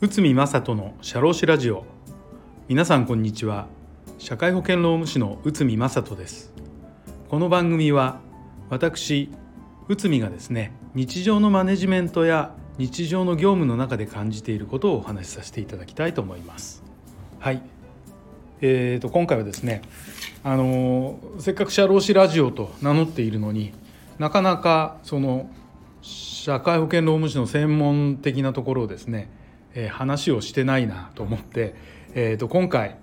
[0.00, 1.84] 内海正人の社労士ラジオ。
[2.68, 3.66] 皆さんこんにちは。
[4.16, 6.54] 社会保険労務士の内海正人です。
[7.28, 8.20] この番組は
[8.70, 9.28] 私
[9.88, 16.82] 内海がですね日常のマネジメントや日常の業務の中で感じていることをお話しさせていただきたいと思います。
[17.38, 17.60] はい。
[18.62, 19.82] えーと、今回はですね
[20.42, 23.74] あのせっかく社労士ラジオと名乗っているのに
[24.18, 25.50] なかなかその
[26.00, 29.30] 社会保険労務士の専門的なところをですね、
[29.74, 31.74] えー、話をしてないなと思って、
[32.14, 32.96] えーと、今回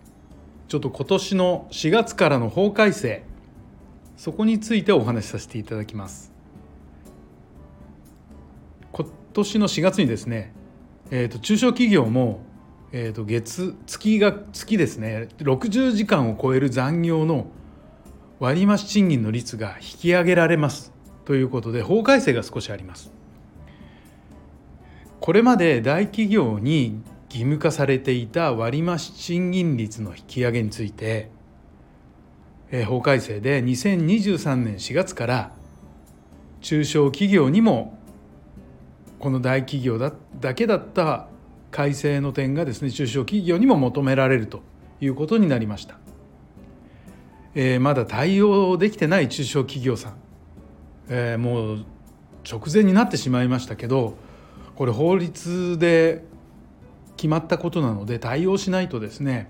[0.67, 3.23] ちょっと今年の4月からの法改正
[4.17, 6.31] そこについてお話しさせていただきます。
[8.91, 10.53] 今年の4月にですね、
[11.11, 12.39] えーと中小企業も
[12.97, 17.47] えー、と月月が月ですね60時間を超える残業の
[18.39, 20.93] 割増賃金の率が引き上げられます
[21.25, 23.11] ということで法改正が少しあります。
[25.19, 31.29] これまで大企業に義務化されていた割増賃金率の引き上げについて
[32.87, 35.51] 法改正で2023年4月から
[36.61, 37.97] 中小企業にも
[39.19, 41.27] この大企業だだけだった
[41.71, 44.61] 改正の点がですね中小企業にも求められると
[45.01, 45.97] いうことになりました、
[47.53, 50.13] えー、まだ対応できてない中小企業さん、
[51.09, 51.85] えー、もう
[52.49, 54.15] 直前になってしまいましたけど
[54.75, 56.23] これ法律で
[57.17, 59.49] 決まったことなので対応しないとですね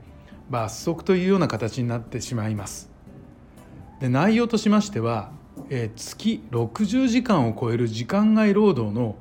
[0.49, 2.89] 罰則というような形になってしまいます
[3.99, 5.31] で内容としましては、
[5.69, 9.15] えー、月60時間を超える時間外労働の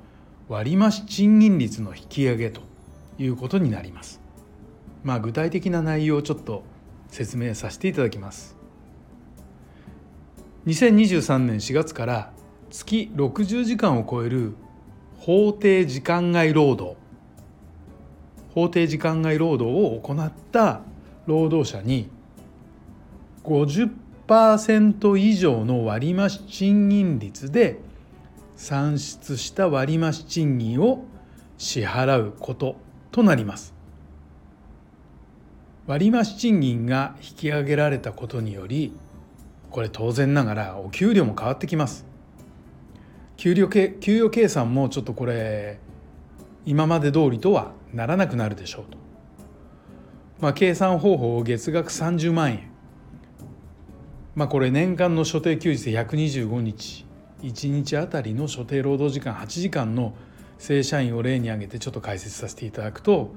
[0.49, 2.61] 割増賃金率の引き上げと
[3.19, 4.21] いうことになります。
[5.03, 6.65] まあ、具体的な内容をちょっと
[7.09, 8.57] 説明させていただきます。
[10.67, 12.33] 2023年4月から
[12.71, 14.55] 月60時間を超える
[15.19, 16.97] 法定時間外労働。
[18.55, 20.81] 法定時間外労働を行った
[21.27, 22.09] 労働者に
[23.45, 27.81] 50%以上の割増賃金率で
[28.57, 31.05] 算出した割増賃金を
[31.59, 32.77] 支払うこと
[33.11, 33.75] となります。
[35.87, 38.95] 割増賃金が引き上げられたことにより
[39.75, 42.07] これ当然ながらお給料も変わってきます。
[43.37, 45.81] 給料給与計算もちょっとこれ
[46.65, 48.97] 今まで通りとはならなくなるでしょうと、
[50.39, 52.71] まあ、計算方法を月額30万円。
[54.37, 57.05] まあこれ年間の所定休日で125日。
[57.43, 60.15] 1日あたりの所定労働時間8時間の
[60.57, 63.35] 正社員を例に挙げてちょっと解説させていただくと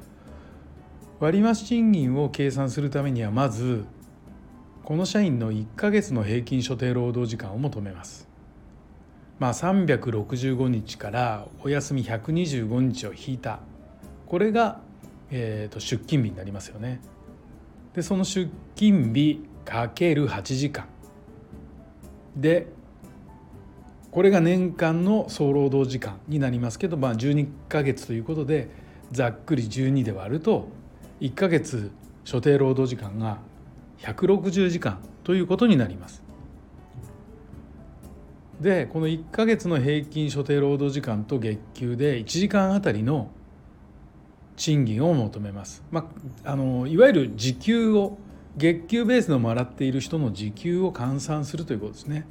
[1.19, 3.85] 割増賃金を計算するためにはまず
[4.87, 8.25] この社員の1ヶ月の平均所定労働時間を求めます。
[9.37, 13.59] まあ、365日からお休み125日を引いた
[14.25, 14.79] これが、
[15.29, 17.01] えー、と出勤日になりますよね。
[17.95, 20.85] でその出勤日かける8時間
[22.37, 22.67] で
[24.09, 28.69] これが年間の総労働時間になりますけど、まあ、12ヶ月ということで
[29.11, 30.69] ざっくり12で割ると
[31.19, 31.91] 1ヶ月
[32.23, 33.39] 所定労働時間が
[33.99, 36.23] 160時間ということになります。
[38.61, 43.29] でこの1ヶ月の平均所定労働時間と月給で1時間あたりの
[44.55, 45.83] 賃金を求めます。
[45.91, 46.09] ま
[46.43, 48.17] あ、あのいわゆる時給を
[48.57, 52.25] 月給ベースのもらっている人の時給を換算するということですね。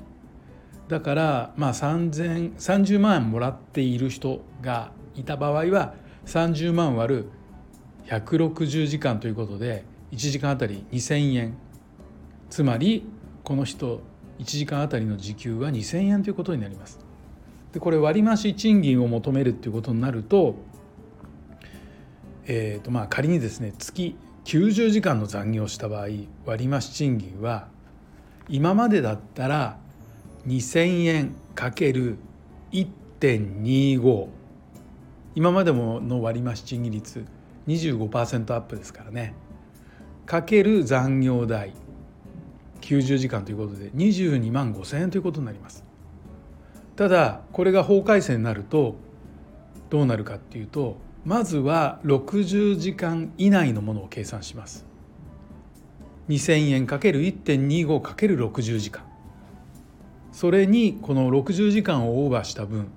[0.88, 5.94] だからまあ30万円もらっている人がいた場合は
[6.26, 7.28] 30万割る
[8.06, 9.84] 160時間ということで
[10.16, 11.54] 1時間あたり2,000円。
[12.48, 13.06] つまり
[13.44, 14.00] この人
[14.38, 16.98] 1時間あたりの時給は2,000円ということになります。
[17.72, 20.56] でこれ割増賃金を求めるっていうことになると,、
[22.46, 24.16] えーとまあ、仮にですね月
[24.46, 26.06] 90時間の残業した場合
[26.46, 27.68] 割増賃金は
[28.48, 29.78] 今までだったら
[30.46, 32.16] 2,000円かける
[32.72, 34.28] 1.25
[35.34, 37.26] 今までもの割増賃金率
[37.66, 39.34] 25%アップですからね。
[40.26, 41.72] かける残業代。
[42.80, 45.84] 90時間ということで22万5,000円ということになります。
[46.94, 48.96] ただこれが法改正になると
[49.90, 54.84] どうなるかっていうとまずは60時間以内のものを計算します。
[56.28, 59.04] 2000円かける1.25かける60時間。
[60.32, 62.88] それにこの60時間をオーバーした分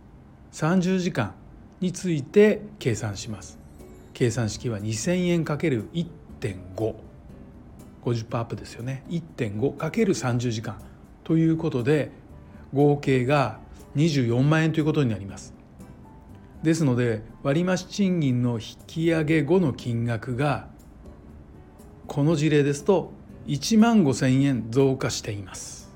[0.52, 1.34] 30時間
[1.80, 3.60] について計算します。
[4.14, 7.09] 計算式は2000円かける1.5
[8.14, 9.04] 50%アップですよね。
[9.10, 10.80] 1.5×30 時間
[11.24, 12.12] ということで
[12.74, 13.60] 合計が
[13.96, 15.54] 24万円ということになります。
[16.64, 20.68] ですので割増賃金の引き上げ後の金額が
[22.08, 23.12] この事例ですと
[23.48, 25.90] 1万5千円増加しています。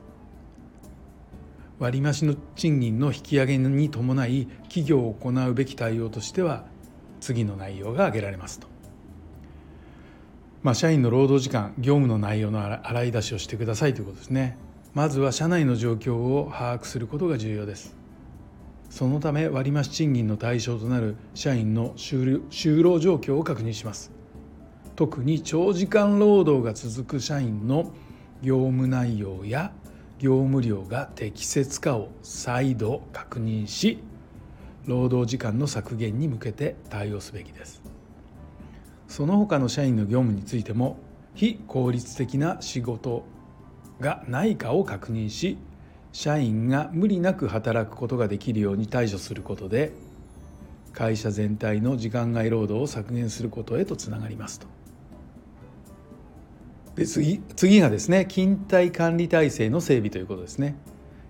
[1.79, 6.65] 割増の賃金の引き上げに伴い企業を行うべき対応としては
[7.19, 8.72] 次の内容が挙げられますと。
[10.63, 14.57] まあ、社員の労働時間業務の内容の洗い出しをしてくださいということですね。
[14.93, 17.97] まずは社内の状況を把握することが重要です。
[18.89, 24.11] そのため割増賃金の対象となる社員の就労状況を確認します。
[24.95, 27.91] 特に長時間労働が続く社員の
[28.41, 29.73] 業務内容や
[30.19, 33.99] 業務量が適切かを再度確認し
[34.85, 37.81] 労働時間の削減に向けて対応すべきです
[39.13, 40.97] その他の社員の業務についても
[41.35, 43.23] 非効率的な仕事
[43.99, 45.59] がないかを確認し
[46.11, 49.91] 社員が無理なく働くことができるように対処することで
[50.93, 54.65] 会社全体の時間外労働を削減することへとつながりますと。
[56.95, 60.75] で次次がですね勤怠管理体制の整備ということですね。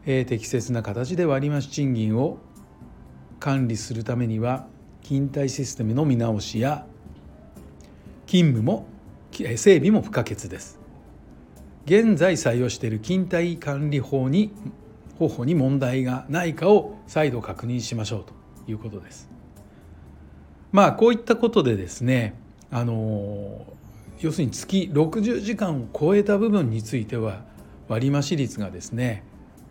[0.06, 2.38] えー、適切な形で割増賃金を
[3.42, 4.68] 管理するためには
[5.02, 6.88] 勤怠システムの見直しや
[8.34, 8.88] 勤務も
[9.32, 10.80] 整備も不可欠です。
[11.86, 14.52] 現在採用している勤怠管理法に
[15.20, 18.34] 方法に問題がないかを再度確認しましょうと
[18.68, 19.30] いうことです。
[20.72, 22.34] まあこういったことでですね
[22.72, 23.68] あの
[24.20, 27.44] 要するに月60時間を超えた部分については
[27.88, 29.24] 割増率がですね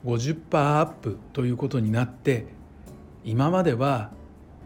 [0.05, 2.47] 50%アップということになって
[3.25, 4.13] 今までは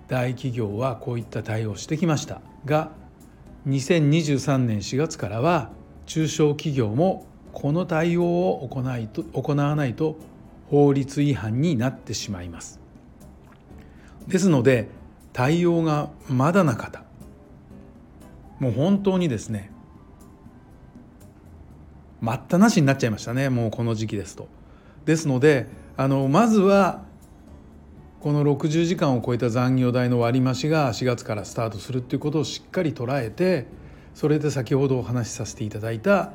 [0.07, 3.06] 大企業はこういった対応をしてきましたが
[3.67, 5.71] 2023年4月からは
[6.07, 10.17] 中小企業もこの対応を行いと行わないと
[10.71, 12.81] 法律違反になってしまいます
[14.29, 14.89] ですので
[15.33, 17.03] 対応がまだな方
[18.59, 19.71] もう本当にですね
[22.21, 24.49] 待ったなしになっちゃいましたねもうこの時期ですと。
[25.05, 25.67] ですので
[25.97, 27.03] あのまずは
[28.27, 33.69] この60時間を超えた残業代の割増が4月からスタートするっていうことをしっかり捉えて
[34.17, 36.33] それで先ほどお話しさせていただいた、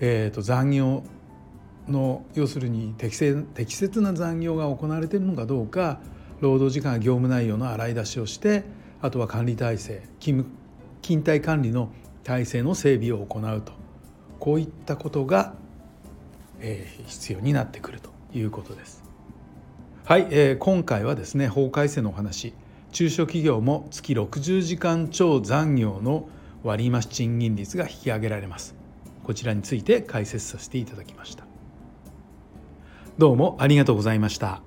[0.00, 1.04] えー、と残業
[1.88, 5.98] の要するに適正適切な残業が行われているのかどうか
[6.40, 8.64] 労働時間業務内容の洗い出しをして
[9.00, 10.54] あとは管理体制勤務
[11.00, 11.90] 勤怠管理の
[12.22, 13.72] 体制の整備を行うと
[14.38, 15.54] こういったことが、
[16.60, 19.07] えー、必要になってくるということです。
[20.08, 22.54] はい、えー、今回はですね法改正のお話。
[22.92, 26.30] 中小企業も月60時間超残業の
[26.62, 28.74] 割増賃金率が引き上げられます。
[29.22, 31.44] こちらについて解説させていただきました。
[33.18, 34.62] どうもありがとうございました。